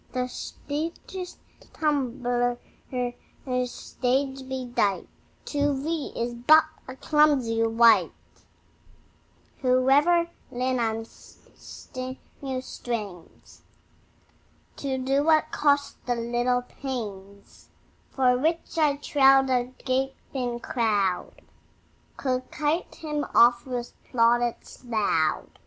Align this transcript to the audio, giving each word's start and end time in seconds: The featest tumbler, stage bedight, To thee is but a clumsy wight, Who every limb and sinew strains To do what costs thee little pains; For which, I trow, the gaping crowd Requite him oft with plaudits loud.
The 0.13 0.21
featest 0.21 1.37
tumbler, 1.73 2.57
stage 3.67 4.49
bedight, 4.49 5.07
To 5.45 5.79
thee 5.79 6.11
is 6.15 6.33
but 6.33 6.63
a 6.87 6.95
clumsy 6.95 7.61
wight, 7.67 8.11
Who 9.59 9.87
every 9.91 10.31
limb 10.49 10.79
and 10.79 11.05
sinew 11.07 12.61
strains 12.61 13.61
To 14.77 14.97
do 14.97 15.23
what 15.23 15.51
costs 15.51 15.97
thee 16.07 16.15
little 16.15 16.63
pains; 16.63 17.69
For 18.09 18.35
which, 18.39 18.79
I 18.79 18.95
trow, 18.95 19.45
the 19.45 19.71
gaping 19.85 20.61
crowd 20.61 21.43
Requite 22.25 22.95
him 22.95 23.23
oft 23.35 23.67
with 23.67 23.93
plaudits 24.05 24.83
loud. 24.83 25.59